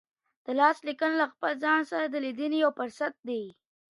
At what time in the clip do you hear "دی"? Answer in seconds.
3.27-3.43